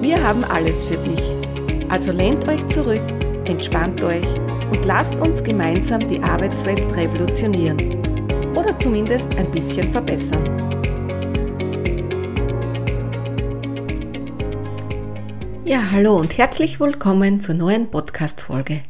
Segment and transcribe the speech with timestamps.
[0.00, 1.20] Wir haben alles für dich.
[1.90, 3.02] Also lehnt euch zurück,
[3.44, 4.24] entspannt euch
[4.72, 7.76] und lasst uns gemeinsam die Arbeitswelt revolutionieren.
[8.56, 10.42] Oder zumindest ein bisschen verbessern.
[15.66, 18.80] Ja, hallo und herzlich willkommen zur neuen Podcast-Folge.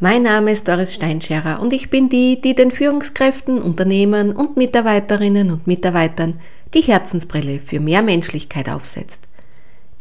[0.00, 5.50] Mein Name ist Doris Steinscherer und ich bin die, die den Führungskräften, Unternehmern und Mitarbeiterinnen
[5.50, 6.40] und Mitarbeitern
[6.72, 9.26] die Herzensbrille für mehr Menschlichkeit aufsetzt.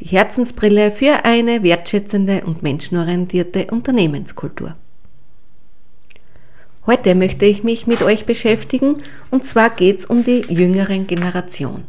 [0.02, 4.76] Die Herzensbrille für eine wertschätzende und menschenorientierte Unternehmenskultur.
[6.86, 8.98] Heute möchte ich mich mit euch beschäftigen
[9.32, 11.86] und zwar geht es um die jüngeren Generation.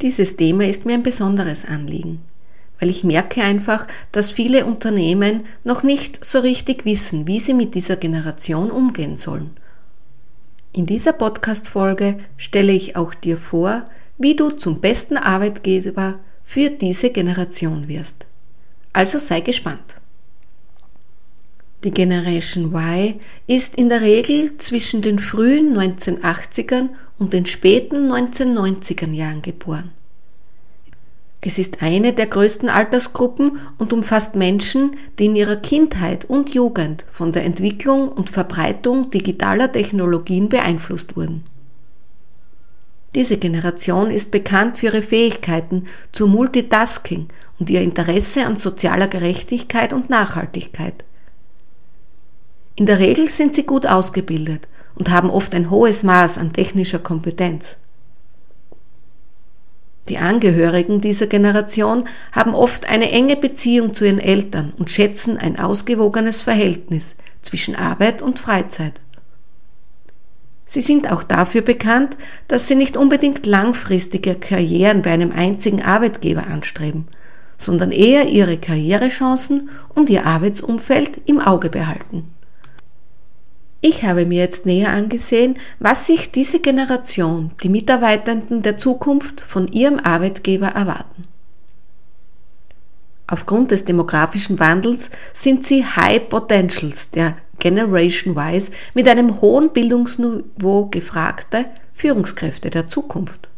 [0.00, 2.22] Dieses Thema ist mir ein besonderes Anliegen,
[2.80, 7.74] weil ich merke einfach, dass viele Unternehmen noch nicht so richtig wissen, wie sie mit
[7.74, 9.50] dieser Generation umgehen sollen.
[10.72, 13.84] In dieser Podcast-Folge stelle ich auch dir vor,
[14.18, 18.26] wie du zum besten Arbeitgeber für diese Generation wirst.
[18.92, 19.96] Also sei gespannt.
[21.82, 29.12] Die Generation Y ist in der Regel zwischen den frühen 1980ern und den späten 1990er
[29.12, 29.90] Jahren geboren.
[31.46, 37.04] Es ist eine der größten Altersgruppen und umfasst Menschen, die in ihrer Kindheit und Jugend
[37.12, 41.44] von der Entwicklung und Verbreitung digitaler Technologien beeinflusst wurden.
[43.14, 47.28] Diese Generation ist bekannt für ihre Fähigkeiten zu Multitasking
[47.60, 51.04] und ihr Interesse an sozialer Gerechtigkeit und Nachhaltigkeit.
[52.74, 54.66] In der Regel sind sie gut ausgebildet
[54.96, 57.76] und haben oft ein hohes Maß an technischer Kompetenz.
[60.08, 65.58] Die Angehörigen dieser Generation haben oft eine enge Beziehung zu ihren Eltern und schätzen ein
[65.58, 69.00] ausgewogenes Verhältnis zwischen Arbeit und Freizeit.
[70.66, 72.16] Sie sind auch dafür bekannt,
[72.48, 77.06] dass sie nicht unbedingt langfristige Karrieren bei einem einzigen Arbeitgeber anstreben,
[77.58, 82.30] sondern eher ihre Karrierechancen und ihr Arbeitsumfeld im Auge behalten.
[83.86, 89.68] Ich habe mir jetzt näher angesehen, was sich diese Generation, die Mitarbeitenden der Zukunft, von
[89.68, 91.24] ihrem Arbeitgeber erwarten.
[93.26, 100.88] Aufgrund des demografischen Wandels sind sie High Potentials der Generation Wise mit einem hohen Bildungsniveau
[100.90, 101.64] gefragte
[101.94, 103.48] Führungskräfte der Zukunft.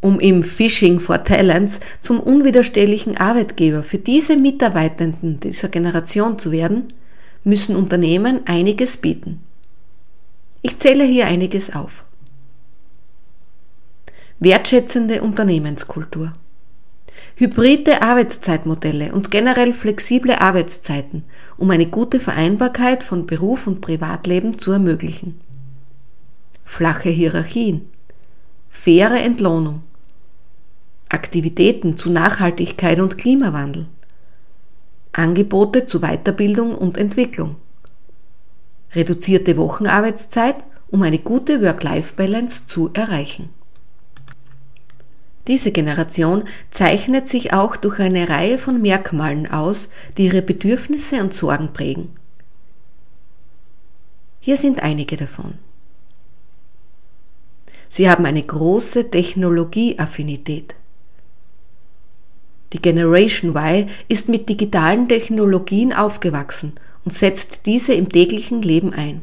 [0.00, 6.94] Um im Phishing for Talents zum unwiderstehlichen Arbeitgeber für diese Mitarbeitenden dieser Generation zu werden,
[7.44, 9.42] müssen Unternehmen einiges bieten.
[10.62, 12.06] Ich zähle hier einiges auf.
[14.38, 16.32] Wertschätzende Unternehmenskultur.
[17.40, 21.24] Hybride Arbeitszeitmodelle und generell flexible Arbeitszeiten,
[21.56, 25.40] um eine gute Vereinbarkeit von Beruf und Privatleben zu ermöglichen.
[26.66, 27.88] Flache Hierarchien.
[28.68, 29.84] Faire Entlohnung.
[31.08, 33.86] Aktivitäten zu Nachhaltigkeit und Klimawandel.
[35.12, 37.56] Angebote zu Weiterbildung und Entwicklung.
[38.92, 40.56] Reduzierte Wochenarbeitszeit,
[40.90, 43.48] um eine gute Work-Life-Balance zu erreichen.
[45.50, 51.34] Diese Generation zeichnet sich auch durch eine Reihe von Merkmalen aus, die ihre Bedürfnisse und
[51.34, 52.10] Sorgen prägen.
[54.38, 55.54] Hier sind einige davon.
[57.88, 60.76] Sie haben eine große Technologieaffinität.
[62.72, 66.74] Die Generation Y ist mit digitalen Technologien aufgewachsen
[67.04, 69.22] und setzt diese im täglichen Leben ein.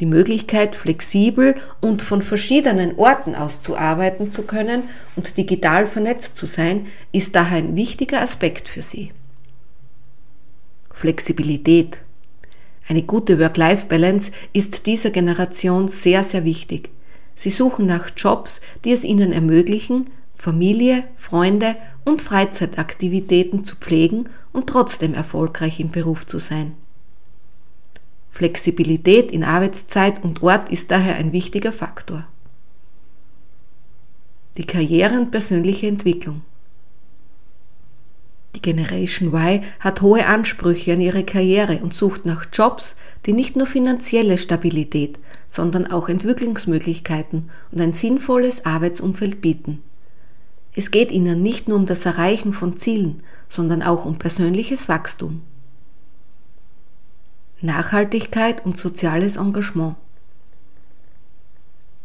[0.00, 4.84] Die Möglichkeit, flexibel und von verschiedenen Orten aus zu arbeiten zu können
[5.14, 9.12] und digital vernetzt zu sein, ist daher ein wichtiger Aspekt für Sie.
[10.90, 11.98] Flexibilität.
[12.88, 16.88] Eine gute Work-Life-Balance ist dieser Generation sehr, sehr wichtig.
[17.34, 24.66] Sie suchen nach Jobs, die es ihnen ermöglichen, Familie, Freunde und Freizeitaktivitäten zu pflegen und
[24.66, 26.72] trotzdem erfolgreich im Beruf zu sein.
[28.30, 32.26] Flexibilität in Arbeitszeit und Ort ist daher ein wichtiger Faktor.
[34.56, 36.42] Die Karriere und persönliche Entwicklung.
[38.56, 42.96] Die Generation Y hat hohe Ansprüche an ihre Karriere und sucht nach Jobs,
[43.26, 45.18] die nicht nur finanzielle Stabilität,
[45.48, 49.82] sondern auch Entwicklungsmöglichkeiten und ein sinnvolles Arbeitsumfeld bieten.
[50.74, 55.42] Es geht ihnen nicht nur um das Erreichen von Zielen, sondern auch um persönliches Wachstum.
[57.62, 59.96] Nachhaltigkeit und soziales Engagement.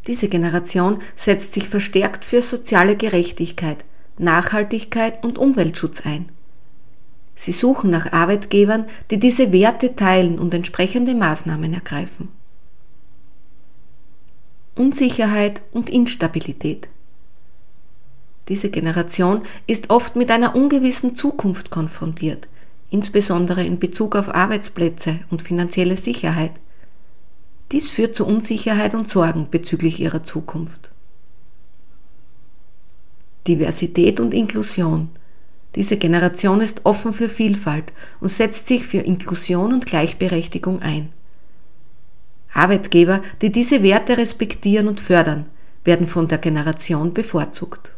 [0.07, 3.86] Diese Generation setzt sich verstärkt für soziale Gerechtigkeit,
[4.18, 6.30] Nachhaltigkeit und Umweltschutz ein.
[7.36, 12.30] Sie suchen nach Arbeitgebern, die diese Werte teilen und entsprechende Maßnahmen ergreifen.
[14.75, 16.88] Unsicherheit und Instabilität.
[18.48, 22.48] Diese Generation ist oft mit einer ungewissen Zukunft konfrontiert,
[22.90, 26.52] insbesondere in Bezug auf Arbeitsplätze und finanzielle Sicherheit.
[27.72, 30.92] Dies führt zu Unsicherheit und Sorgen bezüglich ihrer Zukunft.
[33.48, 35.10] Diversität und Inklusion.
[35.76, 37.92] Diese Generation ist offen für Vielfalt
[38.22, 41.10] und setzt sich für Inklusion und Gleichberechtigung ein.
[42.54, 45.46] Arbeitgeber, die diese Werte respektieren und fördern,
[45.84, 47.92] werden von der Generation bevorzugt.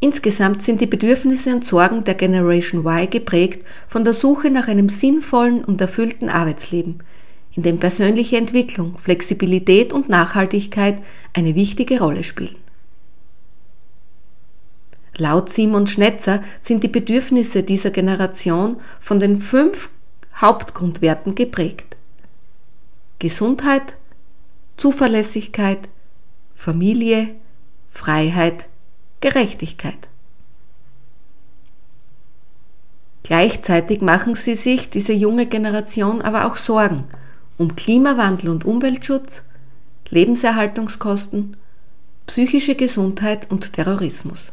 [0.00, 4.88] Insgesamt sind die Bedürfnisse und Sorgen der Generation Y geprägt von der Suche nach einem
[4.88, 7.02] sinnvollen und erfüllten Arbeitsleben,
[7.56, 11.02] in dem persönliche Entwicklung, Flexibilität und Nachhaltigkeit
[11.32, 12.56] eine wichtige Rolle spielen.
[15.16, 19.90] Laut Simon Schnetzer sind die Bedürfnisse dieser Generation von den fünf
[20.36, 21.96] Hauptgrundwerten geprägt.
[23.18, 23.96] Gesundheit,
[24.76, 25.88] Zuverlässigkeit,
[26.54, 27.34] Familie,
[27.90, 28.67] Freiheit,
[29.20, 30.08] Gerechtigkeit.
[33.22, 37.04] Gleichzeitig machen sie sich, diese junge Generation, aber auch Sorgen
[37.58, 39.42] um Klimawandel und Umweltschutz,
[40.10, 41.56] Lebenserhaltungskosten,
[42.26, 44.52] psychische Gesundheit und Terrorismus.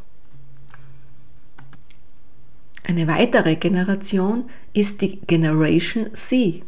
[2.87, 6.63] Eine weitere Generation ist die Generation C.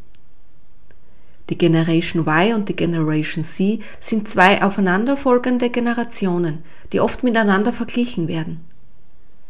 [1.49, 8.27] Die Generation Y und die Generation C sind zwei aufeinanderfolgende Generationen, die oft miteinander verglichen
[8.27, 8.65] werden.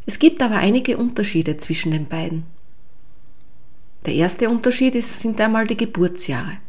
[0.06, 2.44] Es gibt aber einige Unterschiede zwischen den beiden.
[4.06, 6.60] Der erste Unterschied ist, sind einmal die Geburtsjahre.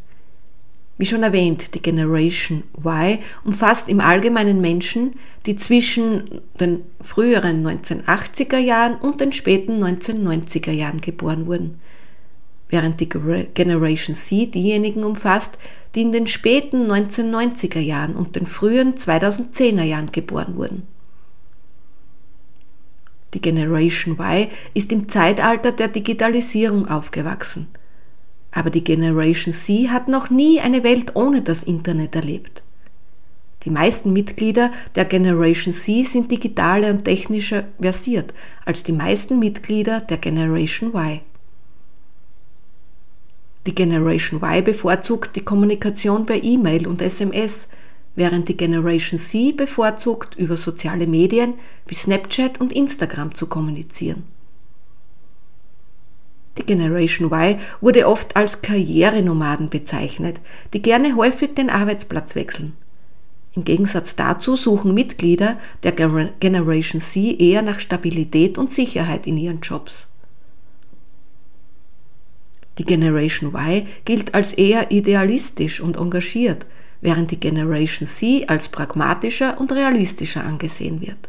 [0.96, 5.14] Wie schon erwähnt, die Generation Y umfasst im Allgemeinen Menschen,
[5.46, 11.78] die zwischen den früheren 1980er Jahren und den späten 1990er Jahren geboren wurden,
[12.69, 15.59] während die Generation C diejenigen umfasst,
[15.94, 20.82] die in den späten 1990er Jahren und den frühen 2010er Jahren geboren wurden.
[23.35, 27.69] Die Generation Y ist im Zeitalter der Digitalisierung aufgewachsen–
[28.50, 32.62] aber die Generation C hat noch nie eine Welt ohne das Internet erlebt.
[33.65, 38.32] Die meisten Mitglieder der Generation C sind digitaler und technischer versiert
[38.65, 41.20] als die meisten Mitglieder der Generation Y.
[43.69, 47.69] Die Generation Y bevorzugt die Kommunikation per E-Mail und SMS,
[48.15, 51.53] während die Generation C bevorzugt, über soziale Medien
[51.87, 54.23] wie Snapchat und Instagram zu kommunizieren.
[56.56, 60.41] Die Generation Y wurde oft als Karrierenomaden bezeichnet,
[60.73, 62.73] die gerne häufig den Arbeitsplatz wechseln.
[63.55, 69.61] Im Gegensatz dazu suchen Mitglieder der Generation C eher nach Stabilität und Sicherheit in ihren
[69.61, 70.07] Jobs.
[72.78, 76.64] Die Generation Y gilt als eher idealistisch und engagiert,
[77.00, 81.29] während die Generation C als pragmatischer und realistischer angesehen wird.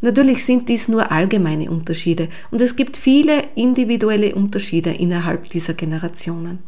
[0.00, 6.58] Natürlich sind dies nur allgemeine Unterschiede und es gibt viele individuelle Unterschiede innerhalb dieser Generationen.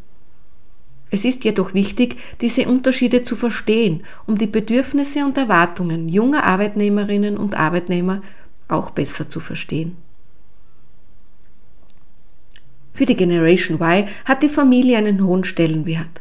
[1.10, 7.36] Es ist jedoch wichtig, diese Unterschiede zu verstehen, um die Bedürfnisse und Erwartungen junger Arbeitnehmerinnen
[7.36, 8.22] und Arbeitnehmer
[8.66, 9.96] auch besser zu verstehen.
[12.98, 16.20] Für die Generation Y hat die Familie einen hohen Stellenwert.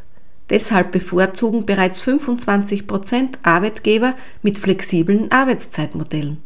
[0.52, 6.38] Deshalb bevorzugen bereits 25 Prozent Arbeitgeber mit flexiblen Arbeitszeitmodellen.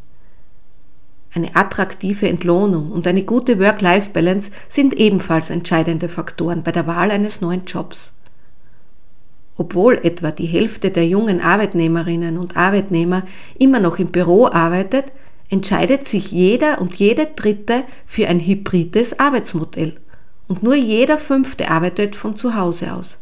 [1.33, 7.41] Eine attraktive Entlohnung und eine gute Work-Life-Balance sind ebenfalls entscheidende Faktoren bei der Wahl eines
[7.41, 8.13] neuen Jobs.
[9.57, 13.23] Obwohl etwa die Hälfte der jungen Arbeitnehmerinnen und Arbeitnehmer
[13.59, 15.11] immer noch im Büro arbeitet,
[15.49, 19.97] entscheidet sich jeder und jede Dritte für ein hybrides Arbeitsmodell
[20.47, 23.17] und nur jeder Fünfte arbeitet von zu Hause aus.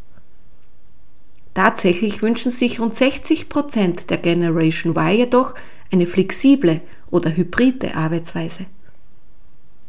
[1.53, 5.55] Tatsächlich wünschen sich rund 60 Prozent der Generation Y jedoch
[5.91, 8.65] eine flexible oder hybride Arbeitsweise.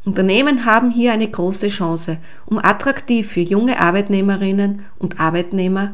[0.04, 5.92] Unternehmen haben hier eine große Chance, um attraktiv für junge Arbeitnehmerinnen und Arbeitnehmer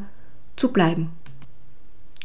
[0.55, 1.11] zu bleiben.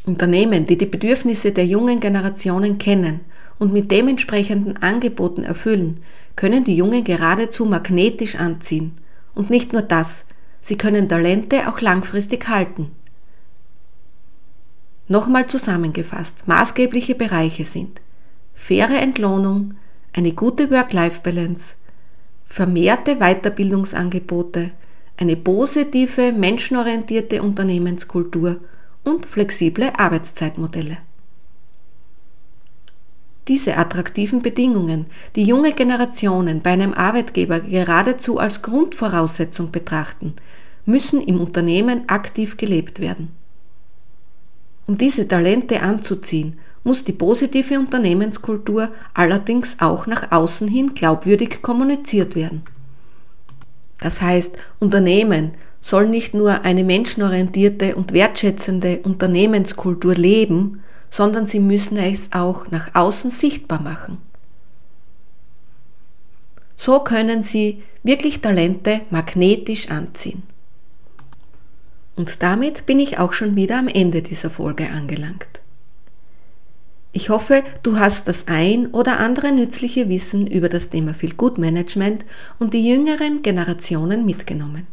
[0.05, 3.21] Unternehmen, die die Bedürfnisse der jungen Generationen kennen
[3.59, 5.99] und mit dementsprechenden Angeboten erfüllen,
[6.35, 8.93] können die Jungen geradezu magnetisch anziehen
[9.33, 10.25] Und nicht nur das,
[10.59, 12.91] sie können Talente auch langfristig halten.
[15.07, 18.01] Nochmal zusammengefasst, maßgebliche Bereiche sind
[18.61, 19.73] faire Entlohnung,
[20.13, 21.75] eine gute Work-Life-Balance,
[22.45, 24.71] vermehrte Weiterbildungsangebote,
[25.17, 28.59] eine positive, menschenorientierte Unternehmenskultur
[29.03, 30.97] und flexible Arbeitszeitmodelle.
[33.51, 40.35] Diese attraktiven Bedingungen, die junge Generationen bei einem Arbeitgeber geradezu als Grundvoraussetzung betrachten,
[40.85, 43.27] müssen im Unternehmen aktiv gelebt werden.
[44.87, 52.35] Um diese Talente anzuziehen, muss die positive Unternehmenskultur allerdings auch nach außen hin glaubwürdig kommuniziert
[52.35, 52.61] werden.
[53.99, 60.81] Das heißt, Unternehmen soll nicht nur eine menschenorientierte und wertschätzende Unternehmenskultur leben,
[61.11, 64.17] sondern sie müssen es auch nach außen sichtbar machen.
[66.75, 70.41] So können sie wirklich Talente magnetisch anziehen.
[72.15, 75.61] Und damit bin ich auch schon wieder am Ende dieser Folge angelangt.
[77.13, 81.57] Ich hoffe, du hast das ein oder andere nützliche Wissen über das Thema Feel Good
[81.57, 82.23] Management
[82.57, 84.87] und die jüngeren Generationen mitgenommen.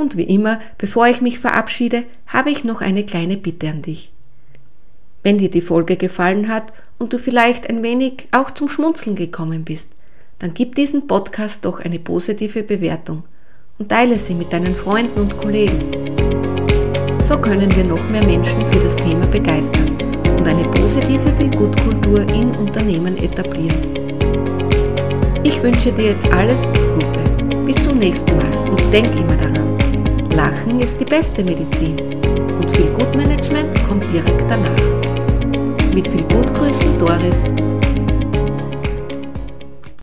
[0.00, 4.10] Und wie immer, bevor ich mich verabschiede, habe ich noch eine kleine Bitte an dich.
[5.22, 9.64] Wenn dir die Folge gefallen hat und du vielleicht ein wenig auch zum Schmunzeln gekommen
[9.64, 9.90] bist,
[10.38, 13.24] dann gib diesen Podcast doch eine positive Bewertung
[13.78, 15.90] und teile sie mit deinen Freunden und Kollegen.
[17.26, 22.50] So können wir noch mehr Menschen für das Thema begeistern und eine positive Feelgood-Kultur in
[22.52, 23.92] Unternehmen etablieren.
[25.44, 27.64] Ich wünsche dir jetzt alles Gute.
[27.66, 29.69] Bis zum nächsten Mal und denk immer daran,
[30.40, 31.98] Lachen ist die beste Medizin
[32.58, 34.74] und Feelgood Management kommt direkt danach.
[35.92, 37.52] Mit viel Gutgrüßen Doris